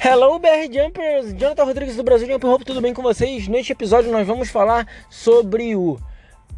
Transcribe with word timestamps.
Hello 0.00 0.38
BR 0.38 0.72
Jumpers, 0.72 1.34
Jonathan 1.34 1.64
Rodrigues 1.64 1.96
do 1.96 2.04
Brasil 2.04 2.28
Jump 2.28 2.46
Hope, 2.46 2.64
tudo 2.64 2.80
bem 2.80 2.94
com 2.94 3.02
vocês? 3.02 3.48
Neste 3.48 3.72
episódio 3.72 4.12
nós 4.12 4.24
vamos 4.24 4.48
falar 4.48 4.86
sobre 5.10 5.74
o 5.74 5.98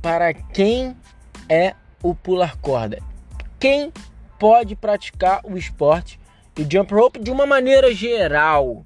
para 0.02 0.34
quem 0.34 0.94
é 1.48 1.74
o 2.02 2.14
pular 2.14 2.58
corda. 2.58 2.98
Quem 3.58 3.90
pode 4.38 4.76
praticar 4.76 5.40
o 5.44 5.56
esporte 5.56 6.20
e 6.54 6.66
jump 6.70 6.92
rope 6.92 7.18
de 7.18 7.30
uma 7.30 7.46
maneira 7.46 7.94
geral? 7.94 8.84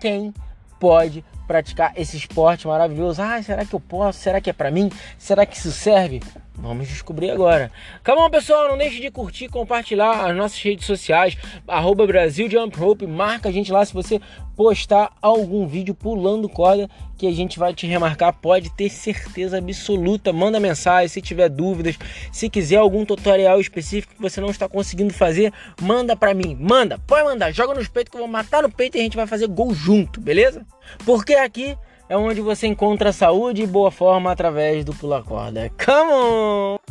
Quem 0.00 0.32
pode 0.80 1.22
praticar 1.46 1.92
esse 1.96 2.16
esporte 2.16 2.66
maravilhoso? 2.66 3.20
Ah, 3.22 3.42
será 3.42 3.64
que 3.64 3.74
eu 3.74 3.80
posso? 3.80 4.18
Será 4.18 4.40
que 4.40 4.50
é 4.50 4.52
para 4.52 4.70
mim? 4.70 4.90
Será 5.18 5.44
que 5.44 5.56
isso 5.56 5.70
serve? 5.70 6.20
Vamos 6.54 6.86
descobrir 6.86 7.30
agora. 7.30 7.72
Calma, 8.04 8.28
pessoal, 8.30 8.68
não 8.68 8.76
deixe 8.76 9.00
de 9.00 9.10
curtir, 9.10 9.48
compartilhar 9.48 10.26
as 10.28 10.36
nossas 10.36 10.60
redes 10.62 10.86
sociais, 10.86 11.36
arroba 11.66 12.06
Brasil 12.06 12.48
Jump 12.48 13.06
marca 13.06 13.48
a 13.48 13.52
gente 13.52 13.72
lá 13.72 13.84
se 13.84 13.92
você 13.92 14.20
postar 14.54 15.12
algum 15.20 15.66
vídeo 15.66 15.94
pulando 15.94 16.48
corda 16.48 16.88
que 17.22 17.28
a 17.28 17.32
gente 17.32 17.56
vai 17.56 17.72
te 17.72 17.86
remarcar, 17.86 18.32
pode 18.32 18.68
ter 18.70 18.90
certeza 18.90 19.58
absoluta. 19.58 20.32
Manda 20.32 20.58
mensagem 20.58 21.06
se 21.06 21.22
tiver 21.22 21.48
dúvidas, 21.48 21.96
se 22.32 22.50
quiser 22.50 22.78
algum 22.78 23.04
tutorial 23.04 23.60
específico 23.60 24.12
que 24.16 24.20
você 24.20 24.40
não 24.40 24.50
está 24.50 24.68
conseguindo 24.68 25.14
fazer, 25.14 25.52
manda 25.80 26.16
para 26.16 26.34
mim, 26.34 26.56
manda, 26.58 26.98
pode 27.06 27.22
mandar, 27.22 27.52
joga 27.52 27.74
nos 27.74 27.86
peitos 27.86 28.10
que 28.10 28.16
eu 28.16 28.22
vou 28.22 28.28
matar 28.28 28.64
no 28.64 28.72
peito 28.72 28.96
e 28.96 29.00
a 29.00 29.04
gente 29.04 29.16
vai 29.16 29.28
fazer 29.28 29.46
gol 29.46 29.72
junto, 29.72 30.20
beleza? 30.20 30.66
Porque 31.06 31.34
aqui 31.34 31.78
é 32.08 32.16
onde 32.16 32.40
você 32.40 32.66
encontra 32.66 33.12
saúde 33.12 33.62
e 33.62 33.66
boa 33.68 33.92
forma 33.92 34.32
através 34.32 34.84
do 34.84 34.92
pula 34.92 35.22
corda. 35.22 35.70
Come 35.78 36.12
on! 36.12 36.81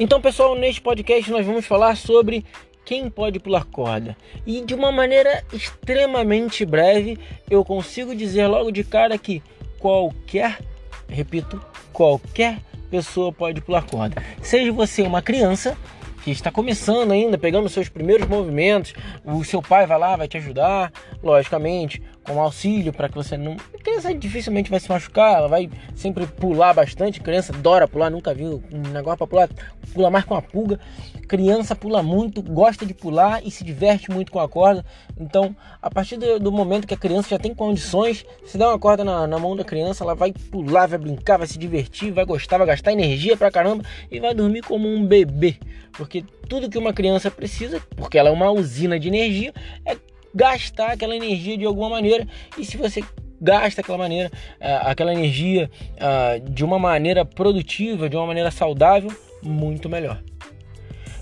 Então, 0.00 0.20
pessoal, 0.20 0.54
neste 0.54 0.80
podcast 0.80 1.28
nós 1.28 1.44
vamos 1.44 1.66
falar 1.66 1.96
sobre 1.96 2.44
quem 2.84 3.10
pode 3.10 3.40
pular 3.40 3.64
corda. 3.64 4.16
E 4.46 4.60
de 4.60 4.72
uma 4.72 4.92
maneira 4.92 5.42
extremamente 5.52 6.64
breve, 6.64 7.18
eu 7.50 7.64
consigo 7.64 8.14
dizer 8.14 8.46
logo 8.46 8.70
de 8.70 8.84
cara 8.84 9.18
que 9.18 9.42
qualquer, 9.80 10.60
repito, 11.08 11.60
qualquer 11.92 12.60
pessoa 12.88 13.32
pode 13.32 13.60
pular 13.60 13.82
corda. 13.82 14.22
Seja 14.40 14.70
você 14.70 15.02
uma 15.02 15.20
criança 15.20 15.76
que 16.22 16.30
está 16.30 16.52
começando 16.52 17.10
ainda, 17.10 17.36
pegando 17.36 17.68
seus 17.68 17.88
primeiros 17.88 18.28
movimentos, 18.28 18.94
o 19.24 19.42
seu 19.42 19.60
pai 19.60 19.84
vai 19.84 19.98
lá, 19.98 20.14
vai 20.14 20.28
te 20.28 20.36
ajudar, 20.36 20.92
logicamente, 21.20 22.00
com 22.28 22.40
auxílio 22.40 22.92
para 22.92 23.08
que 23.08 23.14
você 23.14 23.36
não. 23.36 23.56
A 23.74 23.82
criança 23.82 24.14
dificilmente 24.14 24.70
vai 24.70 24.78
se 24.78 24.88
machucar, 24.88 25.38
ela 25.38 25.48
vai 25.48 25.70
sempre 25.96 26.26
pular 26.26 26.74
bastante. 26.74 27.20
Criança 27.20 27.54
adora 27.54 27.88
pular, 27.88 28.10
nunca 28.10 28.34
viu 28.34 28.62
um 28.70 28.90
negócio 28.90 29.18
para 29.18 29.26
pular, 29.26 29.48
pula 29.94 30.10
mais 30.10 30.24
com 30.24 30.34
a 30.34 30.42
pulga. 30.42 30.78
Criança 31.26 31.74
pula 31.74 32.02
muito, 32.02 32.42
gosta 32.42 32.84
de 32.84 32.92
pular 32.92 33.44
e 33.44 33.50
se 33.50 33.64
diverte 33.64 34.10
muito 34.10 34.30
com 34.30 34.40
a 34.40 34.48
corda. 34.48 34.84
Então, 35.18 35.56
a 35.80 35.90
partir 35.90 36.16
do, 36.16 36.38
do 36.38 36.52
momento 36.52 36.86
que 36.86 36.94
a 36.94 36.98
criança 36.98 37.30
já 37.30 37.38
tem 37.38 37.54
condições, 37.54 38.24
se 38.44 38.58
der 38.58 38.66
uma 38.66 38.78
corda 38.78 39.04
na, 39.04 39.26
na, 39.26 39.38
mão 39.38 39.56
da 39.56 39.64
criança, 39.64 40.04
ela 40.04 40.14
vai 40.14 40.32
pular, 40.32 40.86
vai 40.86 40.98
brincar, 40.98 41.38
vai 41.38 41.46
se 41.46 41.58
divertir, 41.58 42.12
vai 42.12 42.24
gostar, 42.24 42.58
vai 42.58 42.66
gastar 42.66 42.92
energia 42.92 43.36
pra 43.36 43.50
caramba 43.50 43.84
e 44.10 44.20
vai 44.20 44.34
dormir 44.34 44.62
como 44.62 44.88
um 44.88 45.04
bebê. 45.04 45.56
Porque 45.92 46.24
tudo 46.48 46.70
que 46.70 46.78
uma 46.78 46.92
criança 46.92 47.30
precisa, 47.30 47.80
porque 47.96 48.18
ela 48.18 48.28
é 48.28 48.32
uma 48.32 48.50
usina 48.50 48.98
de 48.98 49.08
energia, 49.08 49.52
é 49.84 49.96
gastar 50.34 50.92
aquela 50.92 51.16
energia 51.16 51.56
de 51.56 51.64
alguma 51.64 51.88
maneira. 51.88 52.26
E 52.56 52.64
se 52.64 52.76
você 52.76 53.02
gasta 53.40 53.80
aquela 53.80 53.98
maneira, 53.98 54.30
uh, 54.60 54.88
aquela 54.88 55.12
energia 55.12 55.70
uh, 55.94 56.50
de 56.50 56.64
uma 56.64 56.78
maneira 56.78 57.24
produtiva, 57.24 58.08
de 58.08 58.16
uma 58.16 58.26
maneira 58.26 58.50
saudável, 58.50 59.12
muito 59.42 59.88
melhor. 59.88 60.20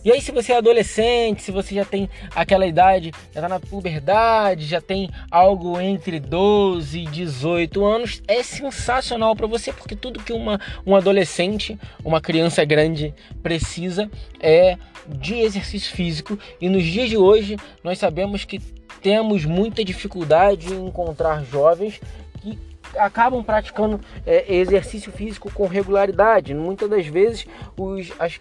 E 0.06 0.12
aí, 0.12 0.20
se 0.20 0.30
você 0.30 0.52
é 0.52 0.58
adolescente, 0.58 1.42
se 1.42 1.50
você 1.50 1.74
já 1.74 1.84
tem 1.84 2.08
aquela 2.32 2.64
idade, 2.64 3.10
já 3.34 3.40
tá 3.40 3.48
na 3.48 3.58
puberdade, 3.58 4.64
já 4.64 4.80
tem 4.80 5.10
algo 5.28 5.80
entre 5.80 6.20
12 6.20 7.00
e 7.00 7.06
18 7.06 7.84
anos, 7.84 8.22
é 8.28 8.40
sensacional 8.40 9.34
para 9.34 9.48
você, 9.48 9.72
porque 9.72 9.96
tudo 9.96 10.22
que 10.22 10.32
uma, 10.32 10.60
um 10.86 10.94
adolescente, 10.94 11.76
uma 12.04 12.20
criança 12.20 12.64
grande 12.64 13.12
precisa 13.42 14.08
é 14.38 14.78
de 15.08 15.40
exercício 15.40 15.92
físico. 15.92 16.38
E 16.60 16.68
nos 16.68 16.84
dias 16.84 17.08
de 17.08 17.16
hoje, 17.16 17.56
nós 17.82 17.98
sabemos 17.98 18.44
que 18.44 18.60
temos 19.06 19.44
muita 19.44 19.84
dificuldade 19.84 20.74
em 20.74 20.84
encontrar 20.84 21.44
jovens 21.44 22.00
que 22.40 22.58
acabam 22.96 23.40
praticando 23.40 24.00
é, 24.26 24.52
exercício 24.52 25.12
físico 25.12 25.48
com 25.52 25.64
regularidade. 25.68 26.52
Muitas 26.52 26.90
das 26.90 27.06
vezes 27.06 27.46
os, 27.76 28.12
as, 28.18 28.40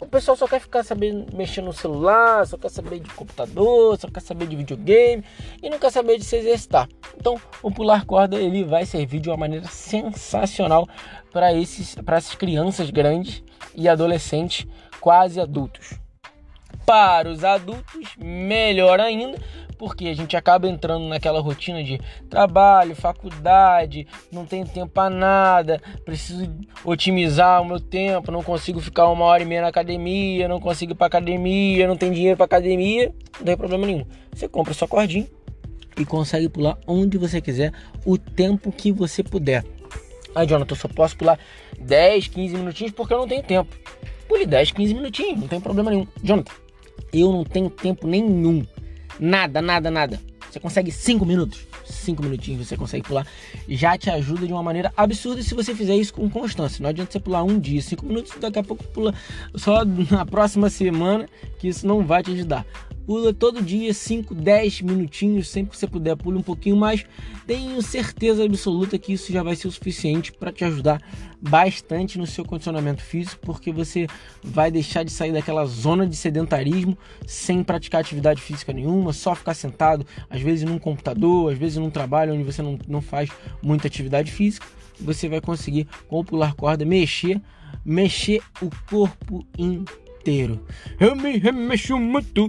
o 0.00 0.06
pessoal 0.08 0.36
só 0.36 0.48
quer 0.48 0.58
ficar 0.58 0.82
sabendo 0.82 1.32
mexer 1.32 1.60
no 1.60 1.72
celular, 1.72 2.44
só 2.44 2.58
quer 2.58 2.70
saber 2.70 2.98
de 2.98 3.08
computador, 3.10 3.96
só 4.00 4.08
quer 4.08 4.18
saber 4.18 4.48
de 4.48 4.56
videogame 4.56 5.22
e 5.62 5.70
não 5.70 5.78
quer 5.78 5.92
saber 5.92 6.18
de 6.18 6.24
se 6.24 6.34
exercitar. 6.34 6.88
Então, 7.16 7.40
o 7.62 7.70
pular 7.70 8.04
corda 8.04 8.36
ele 8.36 8.64
vai 8.64 8.84
servir 8.86 9.20
de 9.20 9.30
uma 9.30 9.36
maneira 9.36 9.68
sensacional 9.68 10.88
para 11.30 11.54
esses 11.54 11.94
para 11.94 12.16
essas 12.16 12.34
crianças 12.34 12.90
grandes 12.90 13.44
e 13.76 13.88
adolescentes 13.88 14.66
quase 15.00 15.40
adultos. 15.40 16.00
Para 16.84 17.30
os 17.30 17.44
adultos, 17.44 18.16
melhor 18.18 18.98
ainda, 18.98 19.38
porque 19.80 20.08
a 20.08 20.14
gente 20.14 20.36
acaba 20.36 20.68
entrando 20.68 21.08
naquela 21.08 21.40
rotina 21.40 21.82
de 21.82 21.98
trabalho, 22.28 22.94
faculdade, 22.94 24.06
não 24.30 24.44
tenho 24.44 24.68
tempo 24.68 24.92
para 24.92 25.08
nada, 25.08 25.80
preciso 26.04 26.54
otimizar 26.84 27.62
o 27.62 27.64
meu 27.64 27.80
tempo, 27.80 28.30
não 28.30 28.42
consigo 28.42 28.78
ficar 28.78 29.08
uma 29.08 29.24
hora 29.24 29.42
e 29.42 29.46
meia 29.46 29.62
na 29.62 29.68
academia, 29.68 30.46
não 30.46 30.60
consigo 30.60 30.92
ir 30.92 30.94
para 30.94 31.06
academia, 31.06 31.88
não 31.88 31.96
tenho 31.96 32.12
dinheiro 32.12 32.36
para 32.36 32.44
academia, 32.44 33.10
não 33.38 33.46
tem 33.46 33.56
problema 33.56 33.86
nenhum. 33.86 34.04
Você 34.34 34.46
compra 34.46 34.74
sua 34.74 34.86
cordinha 34.86 35.26
e 35.96 36.04
consegue 36.04 36.50
pular 36.50 36.76
onde 36.86 37.16
você 37.16 37.40
quiser, 37.40 37.72
o 38.04 38.18
tempo 38.18 38.70
que 38.70 38.92
você 38.92 39.22
puder. 39.22 39.64
Ah, 40.34 40.44
Jonathan, 40.44 40.74
eu 40.74 40.76
só 40.76 40.88
posso 40.88 41.16
pular 41.16 41.38
10, 41.80 42.28
15 42.28 42.54
minutinhos 42.54 42.92
porque 42.92 43.14
eu 43.14 43.18
não 43.18 43.26
tenho 43.26 43.42
tempo. 43.42 43.74
Pule 44.28 44.44
10, 44.44 44.72
15 44.72 44.92
minutinhos, 44.92 45.40
não 45.40 45.48
tem 45.48 45.58
problema 45.58 45.90
nenhum. 45.90 46.06
Jonathan, 46.22 46.52
eu 47.14 47.32
não 47.32 47.44
tenho 47.44 47.70
tempo 47.70 48.06
nenhum. 48.06 48.62
Nada, 49.20 49.60
nada, 49.60 49.90
nada. 49.90 50.18
Você 50.50 50.58
consegue 50.58 50.90
5 50.90 51.24
minutos. 51.24 51.66
5 51.84 52.22
minutinhos 52.22 52.66
você 52.66 52.76
consegue 52.76 53.06
pular. 53.06 53.26
Já 53.68 53.96
te 53.96 54.10
ajuda 54.10 54.46
de 54.46 54.52
uma 54.52 54.62
maneira 54.62 54.92
absurda 54.96 55.42
se 55.42 55.54
você 55.54 55.74
fizer 55.74 55.94
isso 55.94 56.14
com 56.14 56.28
constância. 56.28 56.82
Não 56.82 56.90
adianta 56.90 57.12
você 57.12 57.20
pular 57.20 57.44
um 57.44 57.58
dia, 57.58 57.80
5 57.80 58.04
minutos, 58.04 58.32
daqui 58.40 58.58
a 58.58 58.62
pouco 58.62 58.82
pula 58.84 59.14
só 59.54 59.84
na 60.10 60.24
próxima 60.24 60.70
semana, 60.70 61.28
que 61.58 61.68
isso 61.68 61.86
não 61.86 62.04
vai 62.04 62.22
te 62.22 62.32
ajudar. 62.32 62.66
Pula 63.06 63.32
todo 63.32 63.62
dia 63.62 63.92
5, 63.92 64.34
10 64.34 64.82
minutinhos, 64.82 65.48
sempre 65.48 65.72
que 65.72 65.78
você 65.78 65.86
puder, 65.86 66.16
pula 66.16 66.38
um 66.38 66.42
pouquinho 66.42 66.76
mais. 66.76 67.04
Tenho 67.46 67.80
certeza 67.82 68.44
absoluta 68.44 68.98
que 68.98 69.12
isso 69.12 69.32
já 69.32 69.42
vai 69.42 69.56
ser 69.56 69.68
o 69.68 69.72
suficiente 69.72 70.32
para 70.32 70.52
te 70.52 70.64
ajudar 70.64 71.02
bastante 71.40 72.18
no 72.18 72.26
seu 72.26 72.44
condicionamento 72.44 73.02
físico, 73.02 73.40
porque 73.44 73.72
você 73.72 74.06
vai 74.42 74.70
deixar 74.70 75.02
de 75.02 75.10
sair 75.10 75.32
daquela 75.32 75.64
zona 75.64 76.06
de 76.06 76.14
sedentarismo 76.14 76.96
sem 77.26 77.64
praticar 77.64 78.00
atividade 78.00 78.40
física 78.40 78.72
nenhuma, 78.72 79.12
só 79.12 79.34
ficar 79.34 79.54
sentado, 79.54 80.06
às 80.28 80.40
vezes 80.40 80.64
num 80.64 80.78
computador, 80.78 81.52
às 81.52 81.58
vezes 81.58 81.78
num 81.78 81.90
trabalho 81.90 82.34
onde 82.34 82.44
você 82.44 82.62
não, 82.62 82.78
não 82.86 83.00
faz 83.00 83.30
muita 83.62 83.86
atividade 83.86 84.30
física. 84.30 84.66
Você 85.00 85.28
vai 85.28 85.40
conseguir, 85.40 85.88
com 86.08 86.20
o 86.20 86.24
pular 86.24 86.54
corda, 86.54 86.84
mexer, 86.84 87.40
mexer 87.84 88.42
o 88.60 88.68
corpo 88.88 89.46
inteiro. 89.58 90.64
Eu 90.98 91.16
me 91.16 91.38
remexo 91.38 91.98
muito 91.98 92.48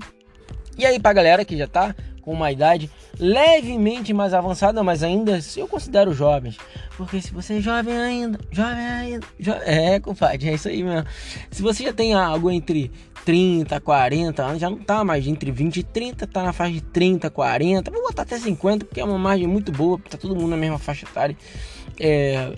e 0.81 0.86
aí, 0.86 1.00
pra 1.00 1.14
galera 1.14 1.46
que 1.46 1.56
já 1.56 1.68
tá 1.68 1.96
com 2.24 2.34
uma 2.34 2.52
idade 2.52 2.90
levemente 3.19 4.14
mais 4.14 4.34
avançada, 4.34 4.84
mas 4.84 5.03
ainda 5.03 5.39
eu 5.56 5.68
considero 5.68 6.12
jovens. 6.12 6.57
Porque 6.98 7.22
se 7.22 7.31
você 7.31 7.60
é 7.60 7.62
jovem 7.62 7.95
ainda, 7.95 8.39
jovem 8.51 8.83
ainda, 8.83 9.28
jo... 9.39 9.51
é, 9.63 10.00
compadre, 10.00 10.50
é 10.50 10.54
isso 10.56 10.68
aí 10.68 10.83
mesmo. 10.83 11.07
Se 11.51 11.62
você 11.62 11.83
já 11.83 11.94
tem 11.94 12.16
algo 12.16 12.50
entre 12.50 12.92
30, 13.24 13.80
40 13.80 14.44
anos, 14.44 14.60
já 14.60 14.72
não 14.72 14.80
tá 14.80 15.04
mais 15.04 15.28
entre 15.28 15.51
20 15.51 15.78
e 15.78 15.83
30, 15.83 16.25
tá 16.25 16.42
na 16.42 16.51
faixa 16.51 16.74
de 16.74 16.81
30, 16.81 17.30
40, 17.30 17.92
vou 17.92 18.01
botar 18.01 18.24
até 18.24 18.39
50, 18.39 18.86
porque 18.86 19.00
é 19.00 19.04
uma 19.04 19.19
margem 19.19 19.45
muito 19.45 19.72
boa, 19.72 20.00
tá 20.10 20.18
todo 20.18 20.36
mundo 20.36 20.50
na 20.50 20.57
mesma 20.57 20.80
faixa 20.80 21.06
etária. 21.06 21.38
É 22.00 22.54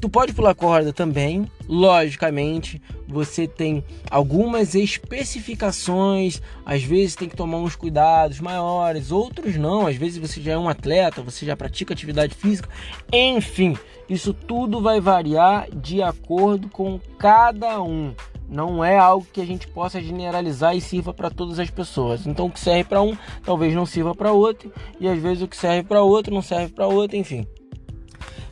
Tu 0.00 0.08
pode 0.08 0.34
pular 0.34 0.54
corda 0.54 0.92
também, 0.92 1.46
logicamente, 1.66 2.80
você 3.08 3.46
tem 3.46 3.82
algumas 4.10 4.74
especificações, 4.74 6.42
às 6.64 6.82
vezes 6.82 7.16
tem 7.16 7.28
que 7.28 7.36
tomar 7.36 7.58
uns 7.58 7.74
cuidados 7.74 8.38
maiores, 8.40 9.10
outros 9.10 9.56
não, 9.56 9.86
às 9.86 9.96
vezes 9.96 10.18
você 10.18 10.42
já 10.42 10.52
é 10.52 10.58
um 10.58 10.68
atleta, 10.68 11.22
você 11.22 11.46
já 11.46 11.56
pratica 11.56 11.94
atividade 11.94 12.34
física, 12.34 12.68
enfim, 13.10 13.78
isso 14.08 14.34
tudo 14.34 14.80
vai 14.80 15.00
variar 15.00 15.68
de 15.74 16.02
acordo 16.02 16.68
com 16.68 17.00
cada 17.18 17.80
um. 17.80 18.14
Não 18.46 18.84
é 18.84 18.98
algo 18.98 19.26
que 19.32 19.40
a 19.40 19.46
gente 19.46 19.66
possa 19.66 20.02
generalizar 20.02 20.76
e 20.76 20.80
sirva 20.80 21.14
para 21.14 21.30
todas 21.30 21.58
as 21.58 21.70
pessoas. 21.70 22.26
Então, 22.26 22.46
o 22.46 22.50
que 22.50 22.60
serve 22.60 22.84
para 22.84 23.00
um, 23.00 23.16
talvez 23.42 23.74
não 23.74 23.86
sirva 23.86 24.14
para 24.14 24.32
outro, 24.32 24.70
e 25.00 25.08
às 25.08 25.18
vezes 25.18 25.42
o 25.42 25.48
que 25.48 25.56
serve 25.56 25.88
para 25.88 26.02
outro 26.02 26.32
não 26.32 26.42
serve 26.42 26.72
para 26.72 26.86
outro, 26.86 27.16
enfim. 27.16 27.46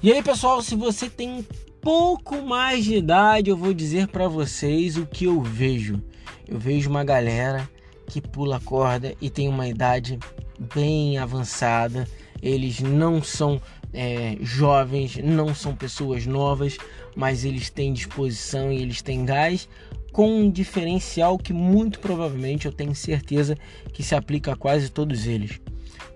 E 0.02 0.12
aí, 0.12 0.20
pessoal, 0.20 0.60
se 0.60 0.75
você 0.75 1.08
tem 1.08 1.46
pouco 1.81 2.43
mais 2.43 2.84
de 2.84 2.96
idade, 2.96 3.50
eu 3.50 3.56
vou 3.56 3.72
dizer 3.72 4.08
para 4.08 4.26
vocês 4.26 4.96
o 4.96 5.06
que 5.06 5.26
eu 5.26 5.40
vejo. 5.40 6.02
Eu 6.49 6.58
vejo 6.58 6.90
uma 6.90 7.04
galera 7.04 7.70
que 8.08 8.20
pula 8.20 8.58
corda 8.58 9.14
e 9.20 9.31
tem 9.31 9.46
uma 9.46 9.69
idade 9.69 10.19
bem 10.75 11.19
avançada. 11.19 12.04
Eles 12.43 12.81
não 12.81 13.22
são 13.22 13.62
é, 13.93 14.37
jovens, 14.40 15.19
não 15.19 15.54
são 15.54 15.72
pessoas 15.72 16.26
novas, 16.26 16.78
mas 17.14 17.44
eles 17.44 17.70
têm 17.70 17.93
disposição 17.93 18.72
e 18.72 18.82
eles 18.82 19.02
têm 19.02 19.25
gás, 19.25 19.69
com 20.10 20.28
um 20.40 20.50
diferencial 20.50 21.38
que 21.38 21.52
muito 21.52 22.00
provavelmente 22.00 22.66
eu 22.66 22.72
tenho 22.72 22.93
certeza 22.93 23.56
que 23.93 24.02
se 24.02 24.16
aplica 24.16 24.55
a 24.55 24.56
quase 24.56 24.90
todos 24.90 25.28
eles. 25.28 25.60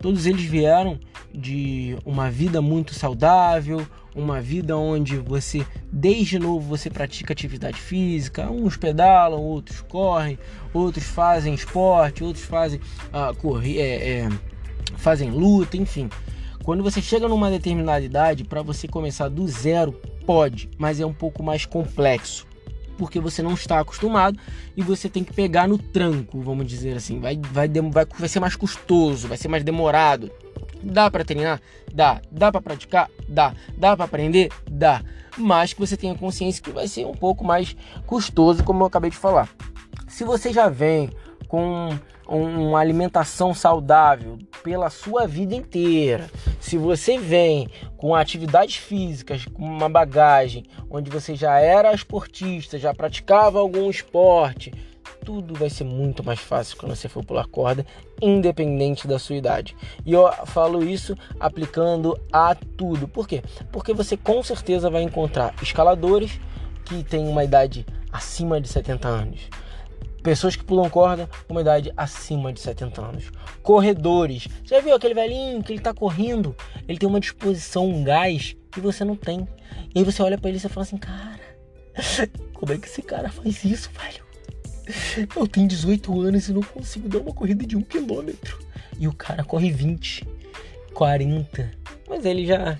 Todos 0.01 0.27
eles 0.27 0.45
vieram 0.45 0.99
de 1.35 1.97
uma 2.05 2.31
vida 2.31 2.63
muito 2.63 2.95
saudável, 2.95 3.87
uma 4.15 4.41
vida 4.41 4.77
onde 4.77 5.17
você, 5.19 5.67
desde 5.93 6.39
novo, 6.39 6.67
você 6.67 6.89
pratica 6.89 7.33
atividade 7.33 7.79
física. 7.79 8.51
Uns 8.51 8.77
pedalam, 8.77 9.41
outros 9.41 9.83
correm, 9.83 10.39
outros 10.73 11.05
fazem 11.05 11.53
esporte, 11.55 12.25
outros 12.25 12.45
fazem 12.45 12.81
ah, 13.13 13.33
correr, 13.37 13.79
é, 13.79 14.21
é, 14.21 14.29
fazem 14.97 15.31
luta, 15.31 15.77
enfim. 15.77 16.09
Quando 16.65 16.83
você 16.83 17.01
chega 17.01 17.29
numa 17.29 17.51
determinada 17.51 18.05
idade, 18.05 18.43
para 18.43 18.63
você 18.63 18.89
começar 18.89 19.29
do 19.29 19.47
zero, 19.47 19.93
pode, 20.25 20.69
mas 20.79 20.99
é 20.99 21.07
um 21.07 21.13
pouco 21.13 21.43
mais 21.43 21.65
complexo. 21.65 22.47
Porque 22.97 23.21
você 23.21 23.43
não 23.43 23.53
está 23.53 23.81
acostumado 23.81 24.39
e 24.77 24.83
você 24.83 25.09
tem 25.09 25.23
que 25.23 25.33
pegar 25.33 25.69
no 25.69 25.79
tranco, 25.79 26.41
vamos 26.41 26.67
dizer 26.67 26.97
assim. 26.97 27.21
Vai, 27.21 27.39
vai, 27.53 27.69
vai, 27.69 28.07
vai 28.19 28.29
ser 28.29 28.41
mais 28.41 28.57
custoso, 28.57 29.29
vai 29.29 29.37
ser 29.37 29.49
mais 29.49 29.63
demorado. 29.63 30.31
Dá 30.83 31.11
para 31.11 31.25
treinar? 31.25 31.61
Dá. 31.93 32.21
Dá 32.31 32.53
para 32.53 32.61
praticar? 32.61 33.11
Dá. 33.29 33.55
Dá 33.77 33.97
para 33.97 34.05
aprender? 34.05 34.51
Dá. 34.71 35.03
Mas 35.37 35.73
que 35.73 35.81
você 35.81 35.97
tenha 35.97 36.15
consciência 36.15 36.63
que 36.63 36.71
vai 36.71 36.89
ser 36.89 37.05
um 37.07 37.15
pouco 37.15 37.45
mais 37.45 37.77
custoso, 38.07 38.65
como 38.65 38.83
eu 38.83 38.87
acabei 38.87 39.11
de 39.11 39.17
falar. 39.17 39.49
Se 40.09 40.25
você 40.25 40.53
já 40.53 40.69
vem 40.69 41.11
com 41.49 41.91
uma 42.29 42.79
alimentação 42.81 43.55
saudável 43.55 44.39
pela 44.63 44.91
sua 44.91 45.27
vida 45.27 45.55
inteira, 45.55 46.29
se 46.61 46.77
você 46.77 47.19
vem 47.19 47.69
com 47.97 48.15
atividades 48.15 48.77
físicas, 48.77 49.45
com 49.45 49.63
uma 49.63 49.89
bagagem 49.89 50.65
onde 50.91 51.11
você 51.11 51.35
já 51.37 51.59
era 51.61 51.95
esportista, 51.95 52.79
já 52.79 52.93
praticava 52.93 53.59
algum 53.59 53.89
esporte, 53.89 54.73
tudo 55.25 55.55
vai 55.55 55.71
ser 55.71 55.85
muito 55.85 56.23
mais 56.23 56.39
fácil 56.39 56.77
quando 56.77 56.95
você 56.95 57.09
for 57.09 57.25
pular 57.25 57.47
corda, 57.47 57.85
independente 58.21 59.09
da 59.09 59.19
sua 59.19 59.37
idade. 59.37 59.77
E 60.05 60.13
eu 60.13 60.31
falo 60.47 60.85
isso 60.85 61.17
aplicando 61.41 62.17
a 62.33 62.55
tudo. 62.55 63.09
Por 63.09 63.27
quê? 63.27 63.43
Porque 63.73 63.93
você 63.93 64.17
com 64.17 64.43
certeza 64.43 64.89
vai 64.89 65.03
encontrar 65.03 65.55
escaladores 65.61 66.41
que 66.85 67.03
têm 67.03 67.29
uma 67.29 67.43
idade 67.43 67.85
acima 68.13 68.61
de 68.61 68.69
70 68.69 69.09
anos 69.09 69.49
Pessoas 70.27 70.57
que 70.57 70.65
pulam 70.65 70.91
corda 70.91 71.31
com 71.47 71.55
uma 71.55 71.61
idade 71.61 71.93
acima 71.97 72.53
de 72.53 72.59
70 72.59 73.01
anos. 73.01 73.31
Corredores. 73.63 74.49
Já 74.65 74.81
viu 74.81 74.93
aquele 74.93 75.15
velhinho 75.15 75.63
que 75.63 75.73
ele 75.73 75.81
tá 75.81 75.95
correndo? 75.95 76.53
Ele 76.89 76.99
tem 76.99 77.09
uma 77.09 77.21
disposição, 77.21 77.89
um 77.89 78.03
gás 78.03 78.57
que 78.73 78.81
você 78.81 79.05
não 79.05 79.15
tem. 79.15 79.47
E 79.95 80.01
aí 80.01 80.05
você 80.05 80.21
olha 80.25 80.37
para 80.37 80.49
ele 80.49 80.59
e 80.59 80.61
você 80.61 80.69
fala 80.69 80.83
assim, 80.83 80.97
cara, 80.97 81.39
como 82.53 82.73
é 82.73 82.77
que 82.77 82.89
esse 82.89 83.03
cara 83.03 83.31
faz 83.31 83.65
isso, 83.65 83.89
velho? 83.93 85.29
Eu 85.37 85.47
tenho 85.47 85.69
18 85.69 86.21
anos 86.21 86.49
e 86.49 86.53
não 86.53 86.63
consigo 86.65 87.09
dar 87.09 87.19
uma 87.19 87.33
corrida 87.33 87.65
de 87.65 87.77
um 87.77 87.83
quilômetro. 87.83 88.59
E 88.99 89.07
o 89.07 89.13
cara 89.13 89.45
corre 89.45 89.71
20, 89.71 90.27
40. 90.93 91.71
Mas 92.09 92.25
ele 92.25 92.45
já 92.45 92.77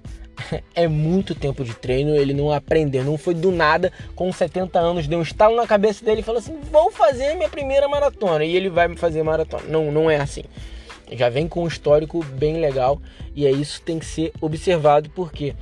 é 0.75 0.89
muito 0.89 1.35
tempo 1.35 1.65
de 1.65 1.75
treino, 1.75 2.15
ele 2.15 2.35
não 2.35 2.51
aprendeu, 2.51 3.05
não 3.05 3.19
foi 3.19 3.35
do 3.35 3.51
nada, 3.51 3.93
com 4.15 4.33
70 4.33 4.79
anos, 4.79 5.07
deu 5.07 5.19
um 5.19 5.23
estalo 5.23 5.57
na 5.57 5.67
cabeça 5.67 6.05
dele 6.05 6.21
e 6.21 6.25
falou 6.25 6.39
assim: 6.39 6.59
vou 6.71 6.91
fazer 6.91 7.35
minha 7.35 7.49
primeira 7.49 7.89
maratona. 7.89 8.45
E 8.45 8.55
ele 8.55 8.69
vai 8.69 8.89
me 8.89 8.97
fazer 8.97 9.23
maratona. 9.23 9.65
Não, 9.69 9.91
não 9.91 10.11
é 10.11 10.17
assim. 10.17 10.45
Já 11.13 11.29
vem 11.29 11.47
com 11.47 11.63
um 11.63 11.69
histórico 11.69 12.25
bem 12.25 12.61
legal 12.61 13.01
e 13.35 13.47
é 13.47 13.51
isso 13.51 13.81
tem 13.83 13.99
que 13.99 14.07
ser 14.07 14.33
observado 14.41 15.09
porque 15.11 15.55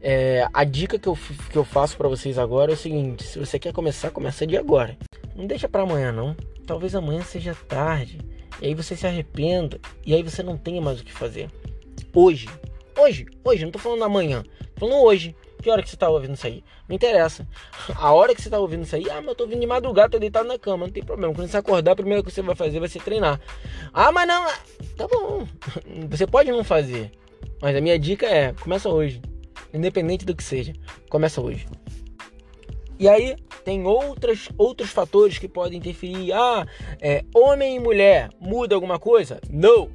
é, 0.00 0.48
a 0.52 0.64
dica 0.64 0.98
que 0.98 1.06
eu, 1.06 1.16
que 1.50 1.56
eu 1.56 1.64
faço 1.64 1.96
para 1.96 2.08
vocês 2.08 2.36
agora 2.38 2.72
é 2.72 2.74
o 2.74 2.78
seguinte: 2.78 3.22
se 3.22 3.38
você 3.38 3.58
quer 3.58 3.72
começar, 3.72 4.10
começa 4.10 4.46
de 4.46 4.56
agora. 4.56 4.96
Não 5.36 5.46
deixa 5.46 5.68
para 5.68 5.82
amanhã 5.82 6.10
não. 6.10 6.36
Talvez 6.66 6.94
amanhã 6.94 7.22
seja 7.22 7.54
tarde 7.54 8.18
e 8.60 8.66
aí 8.66 8.74
você 8.74 8.96
se 8.96 9.06
arrependa 9.06 9.80
e 10.04 10.14
aí 10.14 10.22
você 10.22 10.42
não 10.42 10.56
tenha 10.56 10.80
mais 10.80 11.00
o 11.00 11.04
que 11.04 11.12
fazer. 11.12 11.48
Hoje, 12.12 12.48
Hoje, 12.98 13.26
hoje, 13.44 13.64
não 13.64 13.70
tô 13.70 13.78
falando 13.78 14.02
amanhã. 14.02 14.42
Tô 14.74 14.88
falando 14.88 15.04
hoje. 15.04 15.34
Que 15.62 15.70
hora 15.70 15.82
que 15.82 15.88
você 15.88 15.96
tá 15.96 16.08
ouvindo 16.08 16.34
isso 16.34 16.46
aí? 16.46 16.64
Não 16.88 16.96
interessa. 16.96 17.46
A 17.94 18.12
hora 18.12 18.34
que 18.34 18.42
você 18.42 18.50
tá 18.50 18.58
ouvindo 18.58 18.82
isso 18.82 18.96
aí, 18.96 19.08
ah, 19.08 19.16
mas 19.16 19.28
eu 19.28 19.34
tô 19.36 19.44
ouvindo 19.44 19.60
de 19.60 19.66
madrugada, 19.66 20.10
tô 20.10 20.18
deitado 20.18 20.48
na 20.48 20.58
cama, 20.58 20.86
não 20.86 20.92
tem 20.92 21.02
problema. 21.02 21.32
Quando 21.32 21.48
você 21.48 21.56
acordar, 21.56 21.92
a 21.92 21.96
primeira 21.96 22.22
coisa 22.22 22.34
que 22.34 22.40
você 22.40 22.46
vai 22.46 22.56
fazer 22.56 22.80
vai 22.80 22.88
ser 22.88 23.00
treinar. 23.00 23.40
Ah, 23.92 24.10
mas 24.10 24.26
não. 24.26 24.46
Tá 24.96 25.06
bom. 25.06 25.46
Você 26.10 26.26
pode 26.26 26.50
não 26.50 26.64
fazer. 26.64 27.12
Mas 27.62 27.76
a 27.76 27.80
minha 27.80 27.98
dica 27.98 28.26
é: 28.26 28.52
começa 28.52 28.88
hoje. 28.88 29.22
Independente 29.72 30.24
do 30.24 30.34
que 30.34 30.42
seja. 30.42 30.72
Começa 31.08 31.40
hoje. 31.40 31.66
E 32.98 33.08
aí 33.08 33.36
tem 33.64 33.84
outras, 33.86 34.48
outros 34.58 34.90
fatores 34.90 35.38
que 35.38 35.48
podem 35.48 35.78
interferir. 35.78 36.32
Ah, 36.32 36.66
é, 37.00 37.24
homem 37.34 37.76
e 37.76 37.80
mulher 37.80 38.28
muda 38.40 38.74
alguma 38.74 38.98
coisa? 38.98 39.40
Não. 39.48 39.88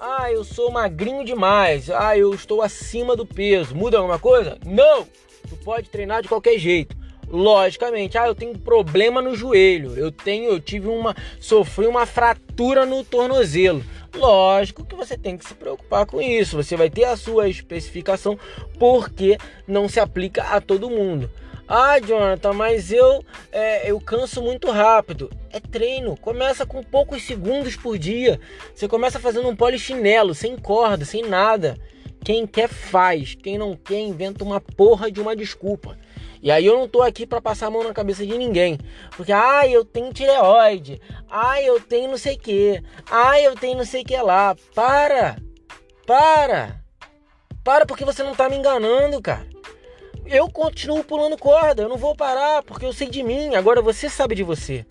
Ah, 0.00 0.30
eu 0.30 0.44
sou 0.44 0.70
magrinho 0.70 1.24
demais. 1.24 1.90
Ah, 1.90 2.16
eu 2.16 2.32
estou 2.32 2.62
acima 2.62 3.16
do 3.16 3.26
peso. 3.26 3.74
Muda 3.74 3.98
alguma 3.98 4.18
coisa? 4.18 4.56
Não! 4.64 5.04
Tu 5.48 5.56
pode 5.64 5.90
treinar 5.90 6.22
de 6.22 6.28
qualquer 6.28 6.56
jeito. 6.56 6.96
Logicamente, 7.28 8.16
ah, 8.16 8.28
eu 8.28 8.34
tenho 8.34 8.56
problema 8.56 9.20
no 9.20 9.34
joelho. 9.34 9.98
Eu 9.98 10.12
tenho, 10.12 10.50
eu 10.50 10.60
tive 10.60 10.86
uma, 10.86 11.16
sofri 11.40 11.86
uma 11.86 12.06
fratura 12.06 12.86
no 12.86 13.02
tornozelo. 13.02 13.84
Lógico 14.14 14.84
que 14.84 14.94
você 14.94 15.18
tem 15.18 15.36
que 15.36 15.44
se 15.44 15.54
preocupar 15.54 16.06
com 16.06 16.22
isso. 16.22 16.56
Você 16.56 16.76
vai 16.76 16.88
ter 16.88 17.04
a 17.04 17.16
sua 17.16 17.48
especificação 17.48 18.38
porque 18.78 19.36
não 19.66 19.88
se 19.88 19.98
aplica 19.98 20.44
a 20.44 20.60
todo 20.60 20.88
mundo. 20.88 21.28
Ah, 21.70 21.98
Jonathan, 21.98 22.54
mas 22.54 22.90
eu 22.90 23.22
é, 23.52 23.90
eu 23.90 24.00
canso 24.00 24.40
muito 24.40 24.70
rápido. 24.70 25.30
É 25.50 25.60
treino. 25.60 26.16
Começa 26.16 26.64
com 26.64 26.82
poucos 26.82 27.22
segundos 27.22 27.76
por 27.76 27.98
dia. 27.98 28.40
Você 28.74 28.88
começa 28.88 29.20
fazendo 29.20 29.48
um 29.48 29.54
polichinelo, 29.54 30.34
sem 30.34 30.56
corda, 30.56 31.04
sem 31.04 31.22
nada. 31.28 31.76
Quem 32.24 32.46
quer 32.46 32.68
faz. 32.68 33.34
Quem 33.34 33.58
não 33.58 33.76
quer 33.76 34.00
inventa 34.00 34.42
uma 34.42 34.62
porra 34.62 35.10
de 35.10 35.20
uma 35.20 35.36
desculpa. 35.36 35.98
E 36.42 36.50
aí 36.50 36.64
eu 36.64 36.78
não 36.78 36.88
tô 36.88 37.02
aqui 37.02 37.26
para 37.26 37.40
passar 37.40 37.66
a 37.66 37.70
mão 37.70 37.84
na 37.84 37.92
cabeça 37.92 38.24
de 38.24 38.38
ninguém. 38.38 38.78
Porque, 39.14 39.32
ah, 39.32 39.68
eu 39.68 39.84
tenho 39.84 40.10
tireoide. 40.10 40.98
Ah, 41.30 41.60
eu 41.60 41.78
tenho 41.80 42.08
não 42.08 42.16
sei 42.16 42.36
o 42.36 42.38
que. 42.38 42.82
Ah, 43.10 43.38
eu 43.42 43.54
tenho 43.54 43.76
não 43.76 43.84
sei 43.84 44.02
o 44.02 44.04
que 44.06 44.16
lá. 44.16 44.56
Para! 44.74 45.36
Para! 46.06 46.80
Para 47.62 47.84
porque 47.84 48.06
você 48.06 48.22
não 48.22 48.34
tá 48.34 48.48
me 48.48 48.56
enganando, 48.56 49.20
cara 49.20 49.57
eu 50.28 50.48
continuo 50.50 51.02
pulando 51.02 51.36
corda, 51.36 51.82
eu 51.82 51.88
não 51.88 51.96
vou 51.96 52.14
parar 52.14 52.62
porque 52.62 52.84
eu 52.84 52.92
sei 52.92 53.08
de 53.08 53.22
mim. 53.22 53.54
Agora 53.54 53.80
você 53.80 54.08
sabe 54.08 54.34
de 54.34 54.42
você. 54.42 54.84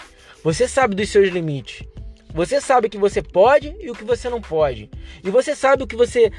Você 0.43 0.67
sabe 0.67 0.95
dos 0.95 1.09
seus 1.09 1.29
limites. 1.29 1.85
Você 2.33 2.61
sabe 2.61 2.87
o 2.87 2.89
que 2.89 2.97
você 2.97 3.21
pode 3.21 3.75
e 3.79 3.89
o 3.89 3.95
que 3.95 4.03
você 4.03 4.29
não 4.29 4.41
pode. 4.41 4.89
E 5.23 5.29
você 5.29 5.55
sabe 5.55 5.83
o 5.83 5.87
que 5.87 5.95
você 5.95 6.31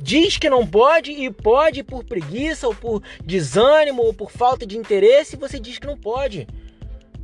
diz 0.00 0.36
que 0.36 0.50
não 0.50 0.66
pode 0.66 1.12
e 1.12 1.30
pode 1.30 1.82
por 1.82 2.04
preguiça 2.04 2.66
ou 2.66 2.74
por 2.74 3.02
desânimo 3.24 4.02
ou 4.02 4.14
por 4.14 4.30
falta 4.30 4.66
de 4.66 4.76
interesse 4.76 5.36
você 5.36 5.60
diz 5.60 5.78
que 5.78 5.86
não 5.86 5.96
pode. 5.96 6.46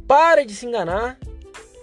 Para 0.06 0.44
de 0.44 0.54
se 0.54 0.66
enganar. 0.66 1.18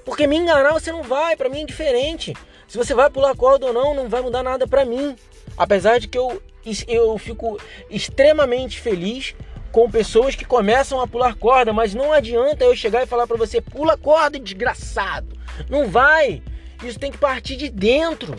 Porque 0.05 0.27
me 0.27 0.38
enganar 0.38 0.73
você 0.73 0.91
não 0.91 1.03
vai, 1.03 1.35
para 1.35 1.50
mim 1.50 1.63
é 1.63 1.65
diferente. 1.65 2.33
Se 2.67 2.77
você 2.77 2.93
vai 2.93 3.09
pular 3.09 3.35
corda 3.35 3.67
ou 3.67 3.73
não, 3.73 3.93
não 3.93 4.07
vai 4.07 4.21
mudar 4.21 4.43
nada 4.43 4.67
para 4.67 4.85
mim. 4.85 5.15
Apesar 5.57 6.00
de 6.00 6.07
que 6.07 6.17
eu 6.17 6.41
eu 6.87 7.17
fico 7.17 7.59
extremamente 7.89 8.79
feliz 8.79 9.35
com 9.71 9.89
pessoas 9.89 10.35
que 10.35 10.45
começam 10.45 10.99
a 10.99 11.07
pular 11.07 11.35
corda, 11.35 11.71
mas 11.71 11.93
não 11.93 12.11
adianta 12.11 12.65
eu 12.65 12.75
chegar 12.75 13.03
e 13.03 13.07
falar 13.07 13.25
para 13.25 13.37
você 13.37 13.61
pula 13.61 13.97
corda, 13.97 14.37
desgraçado. 14.37 15.37
Não 15.69 15.87
vai. 15.87 16.43
Isso 16.83 16.99
tem 16.99 17.11
que 17.11 17.17
partir 17.17 17.55
de 17.55 17.69
dentro. 17.69 18.35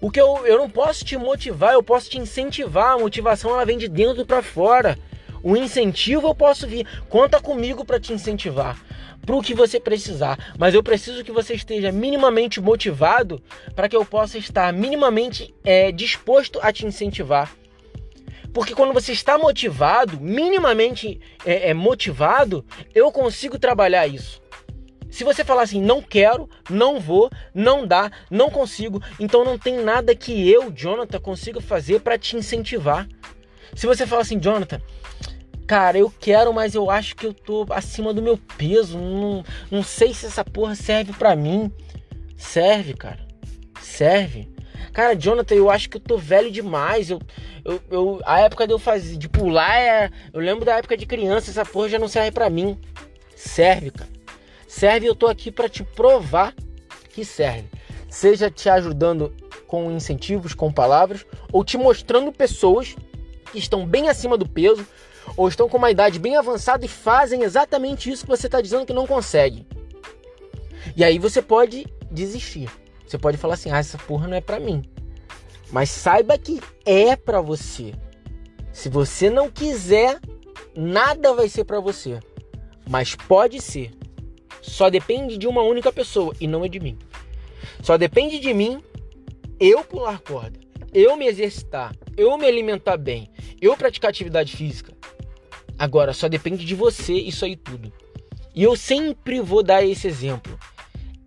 O 0.00 0.10
que 0.10 0.20
eu, 0.20 0.46
eu 0.46 0.58
não 0.58 0.68
posso 0.68 1.04
te 1.04 1.16
motivar, 1.16 1.74
eu 1.74 1.82
posso 1.82 2.10
te 2.10 2.18
incentivar. 2.18 2.92
A 2.92 2.98
motivação 2.98 3.50
ela 3.52 3.64
vem 3.64 3.78
de 3.78 3.88
dentro 3.88 4.24
para 4.24 4.42
fora. 4.42 4.98
O 5.44 5.58
incentivo 5.58 6.26
eu 6.26 6.34
posso 6.34 6.66
vir. 6.66 6.86
Conta 7.08 7.38
comigo 7.38 7.84
para 7.84 8.00
te 8.00 8.14
incentivar 8.14 8.82
para 9.24 9.36
o 9.36 9.42
que 9.42 9.54
você 9.54 9.80
precisar, 9.80 10.52
mas 10.58 10.74
eu 10.74 10.82
preciso 10.82 11.24
que 11.24 11.32
você 11.32 11.54
esteja 11.54 11.90
minimamente 11.90 12.60
motivado 12.60 13.42
para 13.74 13.88
que 13.88 13.96
eu 13.96 14.04
possa 14.04 14.36
estar 14.36 14.72
minimamente 14.72 15.54
é, 15.64 15.90
disposto 15.90 16.58
a 16.62 16.72
te 16.72 16.86
incentivar. 16.86 17.54
Porque 18.52 18.74
quando 18.74 18.92
você 18.92 19.12
está 19.12 19.36
motivado, 19.38 20.20
minimamente 20.20 21.20
é, 21.44 21.70
é, 21.70 21.74
motivado, 21.74 22.64
eu 22.94 23.10
consigo 23.10 23.58
trabalhar 23.58 24.06
isso. 24.06 24.42
Se 25.10 25.24
você 25.24 25.44
falar 25.44 25.62
assim, 25.62 25.80
não 25.80 26.02
quero, 26.02 26.48
não 26.68 27.00
vou, 27.00 27.30
não 27.54 27.86
dá, 27.86 28.10
não 28.30 28.50
consigo, 28.50 29.02
então 29.18 29.44
não 29.44 29.58
tem 29.58 29.78
nada 29.82 30.14
que 30.14 30.50
eu, 30.50 30.70
Jonathan, 30.70 31.18
consiga 31.18 31.60
fazer 31.60 32.00
para 32.00 32.18
te 32.18 32.36
incentivar. 32.36 33.08
Se 33.74 33.86
você 33.86 34.06
falar 34.06 34.22
assim, 34.22 34.38
Jonathan, 34.38 34.80
Cara, 35.66 35.96
eu 35.96 36.12
quero, 36.20 36.52
mas 36.52 36.74
eu 36.74 36.90
acho 36.90 37.16
que 37.16 37.26
eu 37.26 37.32
tô 37.32 37.66
acima 37.70 38.12
do 38.12 38.20
meu 38.20 38.38
peso. 38.58 38.98
Não, 38.98 39.44
não 39.70 39.82
sei 39.82 40.12
se 40.12 40.26
essa 40.26 40.44
porra 40.44 40.74
serve 40.74 41.12
para 41.12 41.34
mim. 41.34 41.72
Serve, 42.36 42.94
cara. 42.94 43.26
Serve. 43.80 44.52
Cara, 44.92 45.14
Jonathan, 45.14 45.54
eu 45.54 45.70
acho 45.70 45.88
que 45.88 45.96
eu 45.96 46.00
tô 46.00 46.18
velho 46.18 46.50
demais. 46.50 47.10
Eu, 47.10 47.20
eu, 47.64 47.80
eu 47.90 48.20
a 48.26 48.40
época 48.40 48.66
de 48.66 48.72
eu 48.72 48.78
fazer, 48.78 49.16
de 49.16 49.28
pular, 49.28 49.76
é, 49.76 50.10
eu 50.32 50.40
lembro 50.40 50.64
da 50.64 50.76
época 50.76 50.96
de 50.96 51.06
criança. 51.06 51.50
Essa 51.50 51.64
porra 51.64 51.88
já 51.88 51.98
não 51.98 52.08
serve 52.08 52.30
para 52.30 52.50
mim. 52.50 52.78
Serve, 53.34 53.90
cara. 53.90 54.10
Serve. 54.68 55.06
Eu 55.06 55.14
tô 55.14 55.26
aqui 55.26 55.50
para 55.50 55.68
te 55.68 55.82
provar 55.82 56.54
que 57.10 57.24
serve. 57.24 57.68
Seja 58.08 58.50
te 58.50 58.68
ajudando 58.68 59.34
com 59.66 59.90
incentivos, 59.90 60.54
com 60.54 60.72
palavras, 60.72 61.26
ou 61.50 61.64
te 61.64 61.76
mostrando 61.76 62.30
pessoas 62.30 62.94
que 63.50 63.58
estão 63.58 63.86
bem 63.86 64.08
acima 64.08 64.36
do 64.36 64.48
peso, 64.48 64.86
ou 65.36 65.48
estão 65.48 65.68
com 65.68 65.76
uma 65.76 65.90
idade 65.90 66.18
bem 66.18 66.36
avançada 66.36 66.84
e 66.84 66.88
fazem 66.88 67.42
exatamente 67.42 68.10
isso 68.10 68.24
que 68.24 68.30
você 68.30 68.46
está 68.46 68.60
dizendo 68.60 68.86
que 68.86 68.92
não 68.92 69.06
consegue. 69.06 69.66
E 70.96 71.02
aí 71.02 71.18
você 71.18 71.42
pode 71.42 71.86
desistir. 72.10 72.70
Você 73.06 73.18
pode 73.18 73.36
falar 73.36 73.54
assim: 73.54 73.70
"Ah, 73.70 73.78
essa 73.78 73.98
porra 73.98 74.28
não 74.28 74.36
é 74.36 74.40
para 74.40 74.60
mim". 74.60 74.82
Mas 75.70 75.90
saiba 75.90 76.38
que 76.38 76.60
é 76.84 77.16
para 77.16 77.40
você. 77.40 77.94
Se 78.72 78.88
você 78.88 79.30
não 79.30 79.50
quiser, 79.50 80.20
nada 80.76 81.34
vai 81.34 81.48
ser 81.48 81.64
para 81.64 81.80
você. 81.80 82.20
Mas 82.88 83.14
pode 83.14 83.60
ser. 83.60 83.92
Só 84.60 84.88
depende 84.88 85.36
de 85.36 85.46
uma 85.46 85.62
única 85.62 85.92
pessoa 85.92 86.34
e 86.40 86.46
não 86.46 86.64
é 86.64 86.68
de 86.68 86.80
mim. 86.80 86.98
Só 87.82 87.96
depende 87.96 88.38
de 88.38 88.52
mim 88.54 88.82
eu 89.60 89.84
pular 89.84 90.18
corda, 90.20 90.58
eu 90.92 91.16
me 91.16 91.26
exercitar, 91.26 91.94
eu 92.16 92.36
me 92.36 92.46
alimentar 92.46 92.96
bem, 92.96 93.30
eu 93.60 93.76
praticar 93.76 94.10
atividade 94.10 94.56
física. 94.56 94.92
Agora 95.84 96.14
só 96.14 96.28
depende 96.28 96.64
de 96.64 96.74
você 96.74 97.12
isso 97.12 97.44
aí 97.44 97.54
tudo. 97.54 97.92
E 98.54 98.62
eu 98.62 98.74
sempre 98.74 99.38
vou 99.38 99.62
dar 99.62 99.84
esse 99.84 100.08
exemplo. 100.08 100.58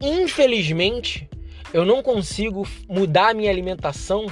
Infelizmente, 0.02 1.30
eu 1.72 1.86
não 1.86 2.02
consigo 2.02 2.68
mudar 2.90 3.30
a 3.30 3.34
minha 3.36 3.52
alimentação 3.52 4.26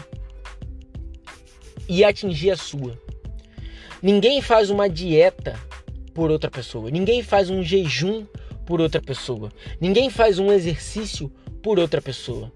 e 1.87 2.03
atingir 2.03 2.49
a 2.49 2.57
sua. 2.57 2.99
Ninguém 4.01 4.41
faz 4.41 4.71
uma 4.71 4.89
dieta 4.89 5.59
por 6.11 6.31
outra 6.31 6.49
pessoa. 6.49 6.89
Ninguém 6.89 7.21
faz 7.21 7.51
um 7.51 7.61
jejum 7.61 8.25
por 8.65 8.81
outra 8.81 8.99
pessoa. 8.99 9.53
Ninguém 9.79 10.09
faz 10.09 10.39
um 10.39 10.51
exercício 10.51 11.31
por 11.61 11.77
outra 11.77 12.01
pessoa. 12.01 12.51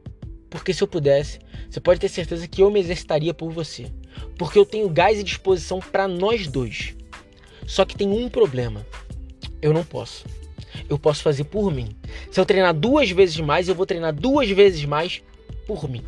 Porque 0.49 0.73
se 0.73 0.81
eu 0.81 0.87
pudesse, 0.87 1.37
você 1.69 1.79
pode 1.79 1.99
ter 1.99 2.09
certeza 2.09 2.47
que 2.47 2.63
eu 2.63 2.71
me 2.71 2.79
exercitaria 2.79 3.31
por 3.31 3.51
você. 3.51 3.91
Porque 4.39 4.57
eu 4.57 4.65
tenho 4.65 4.89
gás 4.89 5.19
e 5.19 5.23
disposição 5.23 5.79
para 5.79 6.07
nós 6.07 6.47
dois. 6.47 6.97
Só 7.69 7.85
que 7.85 7.95
tem 7.95 8.09
um 8.09 8.27
problema. 8.27 8.83
Eu 9.61 9.71
não 9.71 9.83
posso. 9.83 10.25
Eu 10.89 10.97
posso 10.97 11.21
fazer 11.21 11.43
por 11.43 11.71
mim. 11.71 11.95
Se 12.31 12.39
eu 12.39 12.45
treinar 12.45 12.73
duas 12.73 13.11
vezes 13.11 13.39
mais, 13.39 13.69
eu 13.69 13.75
vou 13.75 13.85
treinar 13.85 14.11
duas 14.11 14.49
vezes 14.49 14.83
mais 14.85 15.21
por 15.67 15.87
mim. 15.87 16.03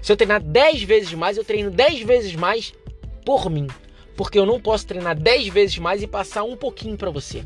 Se 0.00 0.10
eu 0.10 0.16
treinar 0.16 0.42
dez 0.42 0.82
vezes 0.82 1.12
mais, 1.12 1.36
eu 1.36 1.44
treino 1.44 1.70
dez 1.70 2.00
vezes 2.00 2.34
mais 2.34 2.72
por 3.26 3.50
mim. 3.50 3.66
Porque 4.16 4.38
eu 4.38 4.46
não 4.46 4.58
posso 4.58 4.86
treinar 4.86 5.14
dez 5.14 5.48
vezes 5.48 5.76
mais 5.76 6.02
e 6.02 6.06
passar 6.06 6.44
um 6.44 6.56
pouquinho 6.56 6.96
para 6.96 7.10
você. 7.10 7.44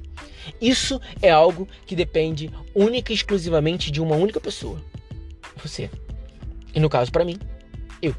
Isso 0.60 1.00
é 1.20 1.28
algo 1.28 1.66
que 1.86 1.96
depende 1.96 2.48
única 2.72 3.10
e 3.10 3.16
exclusivamente 3.16 3.90
de 3.90 4.00
uma 4.00 4.14
única 4.14 4.40
pessoa. 4.40 4.80
Você. 5.56 5.90
E 6.72 6.78
no 6.78 6.88
caso, 6.88 7.10
para 7.10 7.24
mim, 7.24 7.36
eu. 8.00 8.14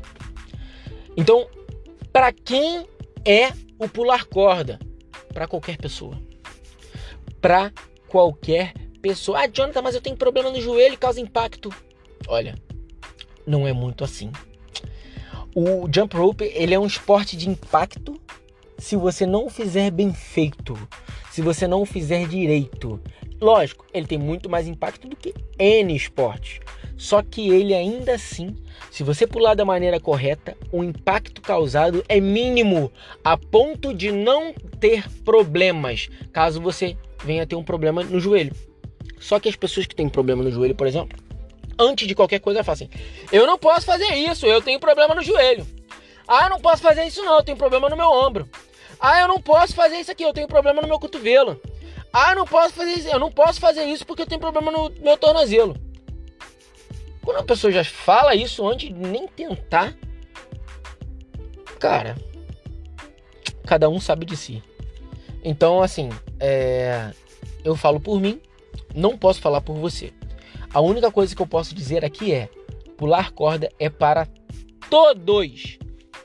Então, 1.15 1.47
para 2.11 2.33
quem 2.33 2.85
é 3.23 3.53
o 3.79 3.87
pular 3.87 4.25
corda? 4.25 4.77
Para 5.37 5.47
qualquer 5.47 5.77
pessoa. 5.77 6.19
Para 7.39 7.71
qualquer 8.07 8.73
pessoa. 8.99 9.41
Ah, 9.41 9.45
Jonathan, 9.47 9.83
mas 9.83 9.93
eu 9.93 10.01
tenho 10.01 10.17
problema 10.17 10.49
no 10.49 10.59
joelho 10.59 10.95
e 10.95 10.97
causa 10.97 11.21
impacto. 11.21 11.71
Olha, 12.27 12.55
não 13.45 13.67
é 13.67 13.71
muito 13.71 14.03
assim. 14.03 14.31
O 15.55 15.87
jump 15.93 16.17
rope, 16.17 16.43
ele 16.43 16.73
é 16.73 16.79
um 16.79 16.87
esporte 16.87 17.37
de 17.37 17.47
impacto 17.47 18.19
se 18.79 18.95
você 18.95 19.27
não 19.27 19.47
fizer 19.47 19.91
bem 19.91 20.11
feito, 20.11 20.75
se 21.29 21.43
você 21.43 21.67
não 21.67 21.85
fizer 21.85 22.27
direito. 22.27 22.99
Lógico, 23.39 23.85
ele 23.93 24.07
tem 24.07 24.17
muito 24.17 24.49
mais 24.49 24.67
impacto 24.67 25.07
do 25.07 25.15
que 25.15 25.35
N 25.59 25.95
esporte. 25.95 26.61
Só 26.97 27.21
que 27.21 27.49
ele 27.49 27.73
ainda 27.73 28.15
assim, 28.15 28.55
se 28.89 29.03
você 29.03 29.27
pular 29.27 29.53
da 29.53 29.63
maneira 29.63 29.99
correta, 29.99 30.57
o 30.71 30.83
impacto 30.83 31.41
causado 31.41 32.03
é 32.09 32.19
mínimo, 32.19 32.91
a 33.23 33.37
ponto 33.37 33.93
de 33.93 34.11
não 34.11 34.53
ter 34.79 35.07
problemas, 35.23 36.09
caso 36.33 36.59
você 36.59 36.97
venha 37.23 37.45
ter 37.45 37.55
um 37.55 37.63
problema 37.63 38.03
no 38.03 38.19
joelho. 38.19 38.53
Só 39.19 39.39
que 39.39 39.47
as 39.47 39.55
pessoas 39.55 39.85
que 39.85 39.95
têm 39.95 40.09
problema 40.09 40.43
no 40.43 40.51
joelho, 40.51 40.75
por 40.75 40.87
exemplo, 40.87 41.17
antes 41.77 42.07
de 42.07 42.15
qualquer 42.15 42.39
coisa, 42.39 42.63
fazem: 42.63 42.89
Eu 43.31 43.45
não 43.45 43.57
posso 43.57 43.85
fazer 43.85 44.13
isso, 44.15 44.45
eu 44.45 44.61
tenho 44.61 44.79
problema 44.79 45.13
no 45.13 45.21
joelho. 45.21 45.65
Ah, 46.27 46.45
eu 46.45 46.49
não 46.49 46.59
posso 46.59 46.81
fazer 46.81 47.05
isso, 47.05 47.23
não, 47.23 47.37
eu 47.37 47.43
tenho 47.43 47.57
problema 47.57 47.89
no 47.89 47.95
meu 47.95 48.09
ombro. 48.09 48.49
Ah, 48.99 49.21
eu 49.21 49.27
não 49.27 49.39
posso 49.39 49.73
fazer 49.73 49.97
isso 49.97 50.11
aqui, 50.11 50.23
eu 50.23 50.33
tenho 50.33 50.47
problema 50.47 50.81
no 50.81 50.87
meu 50.87 50.99
cotovelo. 50.99 51.61
Ah, 52.11 52.31
eu 52.31 52.37
não 52.37 52.45
posso 52.45 52.73
fazer 52.73 52.91
isso, 52.93 53.07
eu 53.07 53.19
não 53.19 53.31
posso 53.31 53.59
fazer 53.59 53.85
isso 53.85 54.05
porque 54.05 54.23
eu 54.23 54.27
tenho 54.27 54.41
problema 54.41 54.71
no 54.71 54.89
meu 55.01 55.17
tornozelo. 55.17 55.75
Quando 57.27 57.39
a 57.39 57.43
pessoa 57.43 57.73
já 57.73 57.83
fala 57.83 58.33
isso 58.35 58.65
antes 58.65 58.87
de 58.87 58.95
nem 58.95 59.27
tentar, 59.27 59.93
cara, 61.77 62.15
cada 63.65 63.89
um 63.89 63.99
sabe 63.99 64.25
de 64.25 64.37
si. 64.37 64.63
Então, 65.43 65.81
assim, 65.81 66.07
é, 66.39 67.11
eu 67.65 67.75
falo 67.75 67.99
por 67.99 68.21
mim, 68.21 68.39
não 68.95 69.17
posso 69.17 69.41
falar 69.41 69.59
por 69.59 69.75
você. 69.75 70.13
A 70.73 70.79
única 70.79 71.11
coisa 71.11 71.35
que 71.35 71.41
eu 71.41 71.45
posso 71.45 71.75
dizer 71.75 72.05
aqui 72.05 72.31
é: 72.31 72.47
pular 72.95 73.31
corda 73.31 73.69
é 73.77 73.89
para 73.89 74.25
todos. 74.89 75.77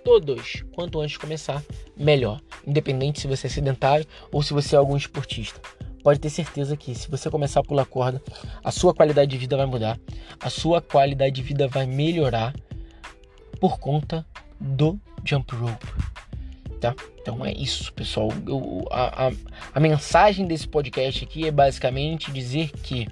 Todos. 0.05 0.63
Quanto 0.73 1.01
antes 1.01 1.17
começar, 1.17 1.65
melhor. 1.97 2.41
Independente 2.65 3.19
se 3.19 3.27
você 3.27 3.49
é 3.49 3.51
sedentário 3.51 4.07
ou 4.31 4.41
se 4.41 4.55
você 4.55 4.77
é 4.77 4.79
algum 4.79 4.97
esportista 4.97 5.61
pode 6.03 6.19
ter 6.19 6.31
certeza 6.31 6.77
que 6.77 6.95
se 6.95 7.11
você 7.11 7.31
começar 7.31 7.61
a 7.61 7.63
pular 7.63 7.85
corda, 7.85 8.23
a 8.63 8.71
sua 8.71 8.93
qualidade 8.95 9.31
de 9.31 9.39
vida 9.39 9.57
vai 9.57 9.67
mudar, 9.67 9.99
a 10.41 10.51
sua 10.51 10.81
qualidade 10.81 11.35
de 11.35 11.43
vida 11.43 11.69
vai 11.69 11.87
melhorar 11.87 12.55
por 13.61 13.79
conta 13.79 14.27
do 14.61 14.99
jump 15.25 15.55
rope. 15.55 15.87
Tá? 16.81 16.95
Então 17.21 17.47
é 17.47 17.53
isso, 17.53 17.93
pessoal. 17.93 18.29
Eu, 18.47 18.85
a, 18.91 19.29
a, 19.29 19.33
a 19.75 19.81
mensagem 19.81 20.47
desse 20.47 20.67
podcast 20.67 21.25
aqui 21.25 21.47
é 21.47 21.51
basicamente 21.53 22.33
dizer 22.33 22.71
que 22.71 23.07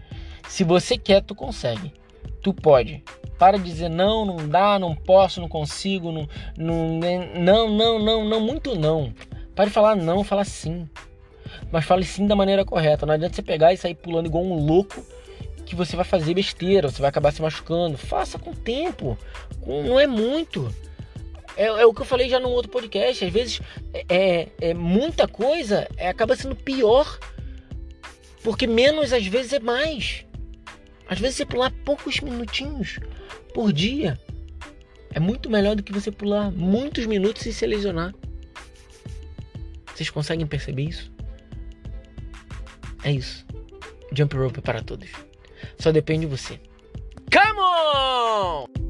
se 0.49 0.64
você 0.64 0.99
quer, 0.99 1.23
tu 1.23 1.35
consegue. 1.35 1.92
Tu 2.42 2.52
pode. 2.52 3.04
Para 3.38 3.56
de 3.56 3.64
dizer 3.64 3.88
não, 3.88 4.25
não 4.25 4.49
dá, 4.49 4.78
não 4.78 4.94
posso, 4.94 5.40
não 5.40 5.49
consigo, 5.49 6.11
não, 6.11 6.28
não, 6.59 6.99
não, 7.68 7.99
não, 8.00 8.25
não, 8.25 8.40
muito 8.40 8.75
não. 8.75 9.14
Para 9.54 9.66
de 9.66 9.70
falar 9.70 9.94
não, 9.94 10.25
fala 10.25 10.44
sim. 10.44 10.88
Mas 11.71 11.85
fale 11.85 12.05
sim 12.05 12.27
da 12.27 12.35
maneira 12.35 12.65
correta. 12.65 13.07
Não 13.07 13.15
adianta 13.15 13.37
você 13.37 13.43
pegar 13.43 13.73
e 13.73 13.77
sair 13.77 13.95
pulando 13.95 14.27
igual 14.27 14.45
um 14.45 14.55
louco 14.55 15.05
que 15.65 15.77
você 15.77 15.95
vai 15.95 16.05
fazer 16.05 16.35
besteira, 16.35 16.91
você 16.91 17.00
vai 17.00 17.09
acabar 17.09 17.33
se 17.33 17.41
machucando. 17.41 17.97
Faça 17.97 18.39
com 18.39 18.53
tempo. 18.53 19.17
Não 19.65 19.99
é 19.99 20.07
muito. 20.07 20.75
É, 21.57 21.67
é, 21.67 21.87
o 21.87 21.95
que 21.95 22.03
eu 22.03 22.07
falei 22.07 22.29
já 22.29 22.41
num 22.41 22.50
outro 22.50 22.71
podcast. 22.71 23.25
Às 23.25 23.33
vezes 23.33 23.61
é, 23.95 24.05
é, 24.09 24.49
é 24.61 24.75
muita 24.75 25.29
coisa 25.29 25.89
é, 25.97 26.09
acaba 26.09 26.35
sendo 26.35 26.57
pior. 26.57 27.19
Porque 28.43 28.67
menos 28.67 29.12
às 29.12 29.27
vezes 29.27 29.53
é 29.53 29.61
mais. 29.61 30.25
Às 31.09 31.19
vezes 31.19 31.37
você 31.37 31.47
pular 31.47 31.73
poucos 31.85 32.21
minutinhos 32.21 32.99
por 33.53 33.73
dia 33.73 34.19
é 35.12 35.19
muito 35.19 35.50
melhor 35.50 35.75
do 35.75 35.83
que 35.83 35.93
você 35.93 36.11
pular 36.11 36.50
muitos 36.50 37.07
minutos 37.07 37.45
e 37.47 37.53
se 37.53 37.67
lesionar. 37.67 38.15
Vocês 39.95 40.09
conseguem 40.09 40.47
perceber 40.47 40.85
isso? 40.85 41.12
É 43.04 43.12
isso. 43.12 43.45
Jump 44.12 44.37
rope 44.37 44.61
para 44.61 44.83
todos. 44.83 45.11
Só 45.78 45.92
depende 45.92 46.26
de 46.26 46.37
você. 46.37 46.61
Come 47.33 47.61
on! 47.61 48.89